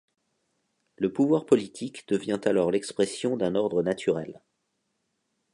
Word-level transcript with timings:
Le 0.97 1.13
pouvoir 1.13 1.45
politique 1.45 2.07
devient 2.07 2.41
alors 2.45 2.71
l'expression 2.71 3.37
d'un 3.37 3.53
ordre 3.53 3.83
naturel. 3.83 4.41